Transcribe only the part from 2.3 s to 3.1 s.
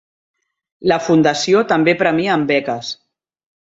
amb beques.